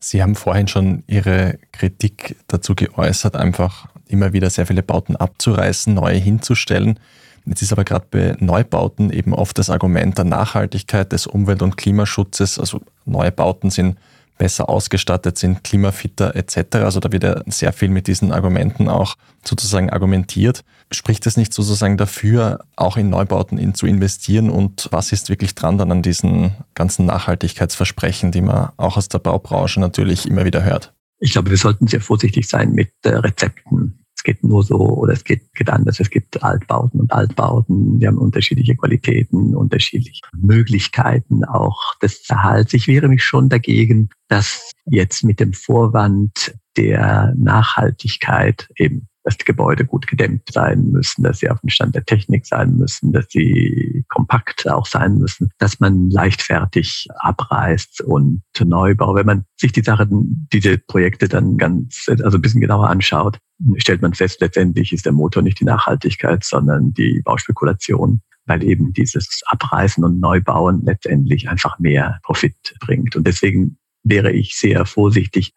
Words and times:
Sie 0.00 0.22
haben 0.22 0.36
vorhin 0.36 0.68
schon 0.68 1.04
Ihre 1.06 1.58
Kritik 1.72 2.36
dazu 2.46 2.74
geäußert, 2.74 3.36
einfach 3.36 3.88
immer 4.06 4.32
wieder 4.32 4.48
sehr 4.48 4.66
viele 4.66 4.82
Bauten 4.82 5.16
abzureißen, 5.16 5.92
neue 5.92 6.16
hinzustellen. 6.16 6.98
Jetzt 7.44 7.62
ist 7.62 7.72
aber 7.72 7.84
gerade 7.84 8.06
bei 8.10 8.36
Neubauten 8.40 9.10
eben 9.10 9.34
oft 9.34 9.58
das 9.58 9.70
Argument 9.70 10.16
der 10.16 10.24
Nachhaltigkeit, 10.24 11.12
des 11.12 11.26
Umwelt- 11.26 11.62
und 11.62 11.76
Klimaschutzes. 11.76 12.58
Also 12.58 12.80
neue 13.04 13.32
Bauten 13.32 13.70
sind 13.70 13.98
besser 14.38 14.68
ausgestattet 14.68 15.36
sind, 15.36 15.64
klimafitter 15.64 16.34
etc. 16.36 16.76
Also 16.76 17.00
da 17.00 17.12
wird 17.12 17.24
ja 17.24 17.42
sehr 17.46 17.72
viel 17.72 17.88
mit 17.88 18.06
diesen 18.06 18.32
Argumenten 18.32 18.88
auch 18.88 19.16
sozusagen 19.44 19.90
argumentiert. 19.90 20.64
Spricht 20.90 21.26
es 21.26 21.36
nicht 21.36 21.52
sozusagen 21.52 21.96
dafür, 21.96 22.60
auch 22.76 22.96
in 22.96 23.10
Neubauten 23.10 23.58
in, 23.58 23.74
zu 23.74 23.86
investieren 23.86 24.48
und 24.48 24.88
was 24.90 25.12
ist 25.12 25.28
wirklich 25.28 25.54
dran 25.54 25.76
dann 25.76 25.92
an 25.92 26.02
diesen 26.02 26.52
ganzen 26.74 27.04
Nachhaltigkeitsversprechen, 27.06 28.32
die 28.32 28.40
man 28.40 28.70
auch 28.76 28.96
aus 28.96 29.08
der 29.08 29.18
Baubranche 29.18 29.80
natürlich 29.80 30.26
immer 30.26 30.44
wieder 30.44 30.62
hört? 30.62 30.94
Ich 31.20 31.32
glaube, 31.32 31.50
wir 31.50 31.58
sollten 31.58 31.88
sehr 31.88 32.00
vorsichtig 32.00 32.48
sein 32.48 32.72
mit 32.72 32.92
äh, 33.02 33.10
Rezepten 33.10 34.04
es 34.18 34.24
geht 34.24 34.42
nur 34.42 34.64
so 34.64 34.78
oder 34.78 35.12
es 35.12 35.22
geht, 35.22 35.54
geht 35.54 35.70
anders. 35.70 36.00
Es 36.00 36.10
gibt 36.10 36.42
Altbauten 36.42 36.98
und 36.98 37.12
Altbauten. 37.12 38.00
Die 38.00 38.06
haben 38.06 38.18
unterschiedliche 38.18 38.74
Qualitäten, 38.74 39.54
unterschiedliche 39.54 40.22
Möglichkeiten 40.36 41.44
auch 41.44 41.94
des 42.02 42.28
Erhalts. 42.28 42.74
Ich 42.74 42.88
wehre 42.88 43.06
mich 43.06 43.22
schon 43.22 43.48
dagegen, 43.48 44.08
dass 44.26 44.72
jetzt 44.86 45.22
mit 45.22 45.38
dem 45.38 45.52
Vorwand 45.52 46.58
der 46.76 47.32
Nachhaltigkeit 47.36 48.68
eben 48.76 49.07
dass 49.28 49.36
die 49.36 49.44
Gebäude 49.44 49.84
gut 49.84 50.06
gedämmt 50.06 50.48
sein 50.50 50.86
müssen, 50.86 51.22
dass 51.22 51.40
sie 51.40 51.50
auf 51.50 51.60
dem 51.60 51.68
Stand 51.68 51.94
der 51.94 52.06
Technik 52.06 52.46
sein 52.46 52.76
müssen, 52.76 53.12
dass 53.12 53.26
sie 53.28 54.06
kompakt 54.08 54.66
auch 54.70 54.86
sein 54.86 55.18
müssen, 55.18 55.50
dass 55.58 55.80
man 55.80 56.08
leichtfertig 56.08 57.08
abreißt 57.18 58.00
und 58.00 58.42
neu 58.58 58.94
baut. 58.94 59.16
Wenn 59.16 59.26
man 59.26 59.44
sich 59.58 59.72
die 59.72 59.82
Sachen, 59.82 60.48
diese 60.50 60.78
Projekte 60.78 61.28
dann 61.28 61.58
ganz, 61.58 62.06
also 62.08 62.38
ein 62.38 62.40
bisschen 62.40 62.62
genauer 62.62 62.88
anschaut, 62.88 63.38
stellt 63.76 64.00
man 64.00 64.14
fest, 64.14 64.40
letztendlich 64.40 64.94
ist 64.94 65.04
der 65.04 65.12
Motor 65.12 65.42
nicht 65.42 65.60
die 65.60 65.66
Nachhaltigkeit, 65.66 66.42
sondern 66.42 66.94
die 66.94 67.20
Bauspekulation 67.22 68.22
weil 68.46 68.64
eben 68.64 68.94
dieses 68.94 69.42
Abreißen 69.48 70.02
und 70.04 70.20
Neubauen 70.20 70.80
letztendlich 70.82 71.50
einfach 71.50 71.78
mehr 71.78 72.18
Profit 72.22 72.56
bringt. 72.80 73.14
Und 73.14 73.26
deswegen 73.26 73.76
wäre 74.04 74.32
ich 74.32 74.56
sehr 74.56 74.86
vorsichtig. 74.86 75.52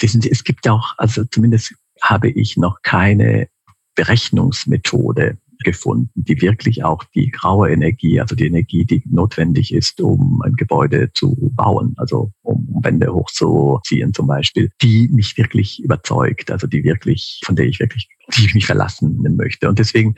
Wissen 0.00 0.22
Sie, 0.22 0.30
es 0.30 0.42
gibt 0.42 0.66
auch, 0.66 0.94
also 0.96 1.26
zumindest 1.26 1.74
habe 2.04 2.28
ich 2.28 2.56
noch 2.58 2.82
keine 2.82 3.48
Berechnungsmethode 3.94 5.38
gefunden, 5.64 6.10
die 6.14 6.40
wirklich 6.42 6.84
auch 6.84 7.04
die 7.14 7.30
graue 7.30 7.70
Energie, 7.70 8.20
also 8.20 8.34
die 8.34 8.46
Energie, 8.46 8.84
die 8.84 9.02
notwendig 9.06 9.72
ist, 9.72 10.00
um 10.00 10.42
ein 10.42 10.52
Gebäude 10.54 11.10
zu 11.14 11.34
bauen, 11.54 11.94
also 11.96 12.32
um 12.42 12.80
Wände 12.82 13.12
hochzuziehen 13.12 14.12
zum 14.12 14.26
Beispiel, 14.26 14.70
die 14.82 15.08
mich 15.10 15.38
wirklich 15.38 15.82
überzeugt, 15.82 16.50
also 16.50 16.66
die 16.66 16.84
wirklich, 16.84 17.40
von 17.44 17.56
der 17.56 17.66
ich 17.66 17.80
wirklich, 17.80 18.08
die 18.36 18.44
ich 18.44 18.54
mich 18.54 18.66
verlassen 18.66 19.22
möchte. 19.36 19.68
Und 19.68 19.78
deswegen 19.78 20.14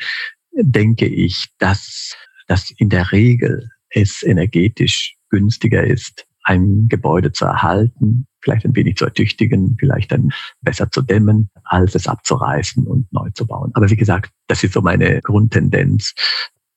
denke 0.59 1.07
ich, 1.07 1.47
dass, 1.59 2.17
dass 2.49 2.71
in 2.71 2.89
der 2.89 3.13
Regel 3.13 3.69
es 3.91 4.25
energetisch 4.25 5.15
günstiger 5.31 5.85
ist, 5.85 6.27
ein 6.43 6.87
Gebäude 6.89 7.31
zu 7.33 7.45
erhalten, 7.45 8.27
vielleicht 8.47 8.65
ein 8.65 8.77
wenig 8.77 8.97
zu 8.97 9.05
ertüchtigen, 9.05 9.77
vielleicht 9.79 10.13
dann 10.13 10.31
besser 10.63 10.91
zu 10.91 11.03
dämmen, 11.03 11.51
als 11.65 11.95
es 11.97 12.07
abzureißen 12.07 12.87
und 12.87 13.13
neu 13.13 13.29
zu 13.35 13.47
bauen. 13.47 13.73
Aber 13.75 13.91
wie 13.91 13.97
gesagt, 13.97 14.33
das 14.47 14.63
ist 14.63 14.73
so 14.73 14.81
meine 14.81 15.21
Grundtendenz. 15.21 16.15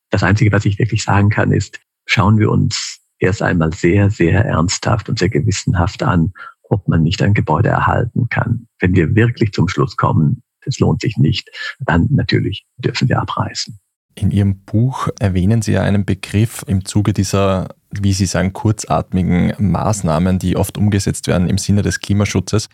Das 0.10 0.24
Einzige, 0.24 0.52
was 0.52 0.66
ich 0.66 0.80
wirklich 0.80 1.04
sagen 1.04 1.30
kann, 1.30 1.52
ist, 1.52 1.80
schauen 2.06 2.40
wir 2.40 2.50
uns 2.50 3.00
erst 3.20 3.44
einmal 3.44 3.72
sehr, 3.72 4.10
sehr 4.10 4.44
ernsthaft 4.46 5.10
und 5.10 5.20
sehr 5.20 5.30
gewissenhaft 5.30 6.02
an, 6.02 6.34
ob 6.64 6.88
man 6.88 7.04
nicht 7.04 7.22
ein 7.22 7.36
Gebäude 7.36 7.70
erhalten 7.70 8.30
kann. 8.30 8.68
Wenn 8.80 8.96
wir 8.96 9.16
wirklich 9.16 9.54
zum 9.54 9.68
Schluss 9.68 9.96
kommen, 9.96 10.42
es 10.66 10.80
lohnt 10.80 11.02
sich 11.02 11.18
nicht, 11.18 11.50
dann 11.80 12.08
natürlich 12.10 12.66
dürfen 12.78 13.08
wir 13.10 13.20
abreißen. 13.20 13.80
In 14.16 14.32
Ihrem 14.32 14.64
Buch 14.66 15.08
erwähnen 15.20 15.62
Sie 15.62 15.74
ja 15.74 15.84
einen 15.84 16.04
Begriff 16.04 16.64
im 16.68 16.84
Zuge 16.84 17.14
dieser, 17.14 17.70
wie 17.92 18.14
Sie 18.14 18.26
sagen, 18.26 18.54
kurzatmigen 18.54 19.54
Maßnahmen, 19.58 20.40
die 20.40 20.56
oft 20.56 20.78
umgesetzt 20.78 21.28
werden 21.28 21.50
im 21.50 21.58
Sinne 21.58 21.82
des 21.82 22.00
Klimaschutzes. 22.00 22.70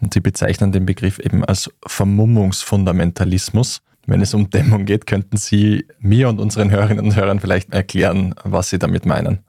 Und 0.00 0.14
Sie 0.14 0.20
bezeichnen 0.20 0.72
den 0.72 0.86
Begriff 0.86 1.18
eben 1.18 1.44
als 1.44 1.70
Vermummungsfundamentalismus. 1.86 3.82
Wenn 4.06 4.20
es 4.20 4.34
um 4.34 4.50
Dämmung 4.50 4.84
geht, 4.84 5.06
könnten 5.06 5.36
Sie 5.36 5.86
mir 5.98 6.28
und 6.28 6.40
unseren 6.40 6.70
Hörerinnen 6.70 7.04
und 7.04 7.16
Hörern 7.16 7.40
vielleicht 7.40 7.72
erklären, 7.72 8.34
was 8.44 8.70
Sie 8.70 8.78
damit 8.78 9.06
meinen. 9.06 9.40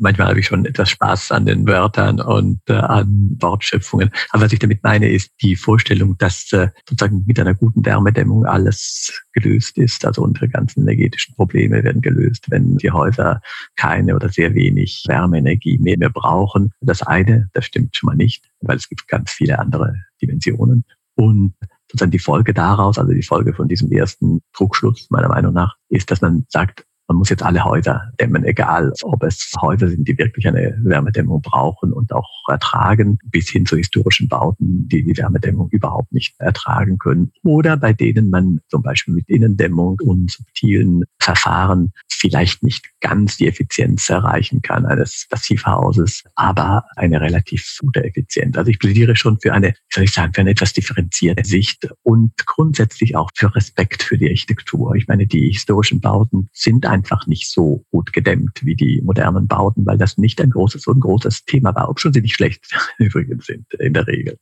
Manchmal 0.00 0.28
habe 0.28 0.40
ich 0.40 0.46
schon 0.46 0.64
etwas 0.64 0.90
Spaß 0.90 1.32
an 1.32 1.46
den 1.46 1.66
Wörtern 1.66 2.20
und 2.20 2.60
äh, 2.68 2.74
an 2.74 3.36
Wortschöpfungen. 3.40 4.10
Aber 4.30 4.44
was 4.44 4.52
ich 4.52 4.58
damit 4.58 4.82
meine, 4.82 5.10
ist 5.10 5.30
die 5.42 5.56
Vorstellung, 5.56 6.16
dass 6.18 6.52
äh, 6.52 6.68
sozusagen 6.88 7.24
mit 7.26 7.38
einer 7.38 7.54
guten 7.54 7.84
Wärmedämmung 7.84 8.44
alles 8.46 9.22
gelöst 9.32 9.78
ist. 9.78 10.04
Also 10.04 10.22
unsere 10.22 10.48
ganzen 10.48 10.82
energetischen 10.82 11.34
Probleme 11.34 11.82
werden 11.84 12.02
gelöst, 12.02 12.46
wenn 12.48 12.76
die 12.76 12.90
Häuser 12.90 13.40
keine 13.76 14.14
oder 14.14 14.28
sehr 14.28 14.54
wenig 14.54 15.04
Wärmeenergie 15.06 15.78
mehr, 15.78 15.98
mehr 15.98 16.10
brauchen. 16.10 16.72
Das 16.80 17.02
eine, 17.02 17.48
das 17.52 17.64
stimmt 17.64 17.96
schon 17.96 18.08
mal 18.08 18.16
nicht, 18.16 18.44
weil 18.60 18.76
es 18.76 18.88
gibt 18.88 19.08
ganz 19.08 19.30
viele 19.30 19.58
andere 19.58 19.94
Dimensionen. 20.20 20.84
Und 21.14 21.54
sozusagen 21.90 22.10
die 22.10 22.18
Folge 22.18 22.54
daraus, 22.54 22.98
also 22.98 23.12
die 23.12 23.22
Folge 23.22 23.54
von 23.54 23.68
diesem 23.68 23.90
ersten 23.90 24.40
Druckschluss 24.56 25.08
meiner 25.10 25.28
Meinung 25.28 25.54
nach, 25.54 25.74
ist, 25.88 26.10
dass 26.10 26.20
man 26.20 26.44
sagt, 26.48 26.84
man 27.08 27.16
muss 27.16 27.30
jetzt 27.30 27.42
alle 27.42 27.64
Häuser 27.64 28.12
dämmen, 28.20 28.44
egal 28.44 28.92
ob 29.02 29.22
es 29.22 29.52
Häuser 29.60 29.88
sind, 29.88 30.06
die 30.06 30.16
wirklich 30.18 30.46
eine 30.46 30.78
Wärmedämmung 30.82 31.40
brauchen 31.40 31.92
und 31.92 32.12
auch 32.12 32.28
ertragen, 32.48 33.18
bis 33.24 33.48
hin 33.48 33.64
zu 33.64 33.76
historischen 33.76 34.28
Bauten, 34.28 34.86
die 34.88 35.02
die 35.02 35.16
Wärmedämmung 35.16 35.68
überhaupt 35.70 36.12
nicht 36.12 36.38
ertragen 36.38 36.98
können. 36.98 37.32
Oder 37.44 37.78
bei 37.78 37.94
denen 37.94 38.28
man 38.28 38.60
zum 38.68 38.82
Beispiel 38.82 39.14
mit 39.14 39.28
Innendämmung 39.28 39.98
und 40.02 40.30
subtilen 40.30 41.04
Verfahren 41.18 41.92
vielleicht 42.08 42.62
nicht 42.62 42.86
ganz 43.00 43.36
die 43.36 43.48
Effizienz 43.48 44.08
erreichen 44.08 44.60
kann 44.60 44.84
eines 44.84 45.26
Passivhauses, 45.30 46.24
aber 46.34 46.84
eine 46.96 47.20
relativ 47.20 47.78
gute 47.80 48.04
Effizienz. 48.04 48.56
Also 48.56 48.70
ich 48.70 48.78
plädiere 48.78 49.16
schon 49.16 49.38
für 49.40 49.52
eine, 49.52 49.74
soll 49.90 50.04
ich 50.04 50.12
sagen, 50.12 50.34
für 50.34 50.40
eine 50.40 50.50
etwas 50.50 50.72
differenzierte 50.72 51.44
Sicht 51.44 51.88
und 52.02 52.32
grundsätzlich 52.44 53.16
auch 53.16 53.30
für 53.34 53.54
Respekt 53.54 54.02
für 54.02 54.18
die 54.18 54.28
Architektur. 54.28 54.94
Ich 54.96 55.06
meine, 55.06 55.26
die 55.26 55.50
historischen 55.50 56.00
Bauten 56.00 56.48
sind 56.52 56.86
einfach 56.98 57.26
nicht 57.28 57.48
so 57.48 57.84
gut 57.92 58.12
gedämmt 58.12 58.58
wie 58.62 58.74
die 58.74 59.00
modernen 59.02 59.46
Bauten, 59.46 59.86
weil 59.86 59.98
das 59.98 60.18
nicht 60.18 60.40
ein 60.40 60.50
großes, 60.50 60.86
ein 60.88 61.00
großes 61.00 61.44
Thema 61.44 61.74
war, 61.74 61.88
ob 61.88 62.00
schon 62.00 62.12
sie 62.12 62.20
nicht 62.20 62.34
schlecht 62.34 62.64
übrigens 62.98 63.46
sind 63.46 63.72
in 63.74 63.94
der 63.94 64.06
Regel, 64.06 64.36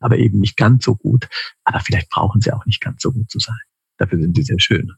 aber 0.00 0.18
eben 0.18 0.40
nicht 0.40 0.56
ganz 0.58 0.84
so 0.84 0.94
gut. 0.94 1.28
Aber 1.64 1.80
vielleicht 1.80 2.10
brauchen 2.10 2.40
sie 2.42 2.52
auch 2.52 2.66
nicht 2.66 2.80
ganz 2.80 3.02
so 3.02 3.12
gut 3.12 3.30
zu 3.30 3.38
sein. 3.38 3.56
Dafür 3.96 4.18
sind 4.18 4.36
sie 4.36 4.42
sehr 4.42 4.60
schön. 4.60 4.92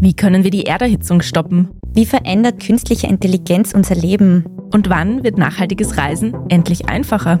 Wie 0.00 0.14
können 0.14 0.44
wir 0.44 0.50
die 0.50 0.64
Erderhitzung 0.64 1.20
stoppen? 1.22 1.68
Wie 1.92 2.06
verändert 2.06 2.60
künstliche 2.64 3.06
Intelligenz 3.06 3.72
unser 3.74 3.94
Leben? 3.94 4.46
Und 4.72 4.88
wann 4.88 5.22
wird 5.22 5.36
nachhaltiges 5.36 5.98
Reisen 5.98 6.34
endlich 6.48 6.88
einfacher? 6.88 7.40